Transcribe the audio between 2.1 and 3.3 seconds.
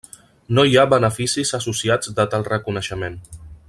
de tal reconeixement.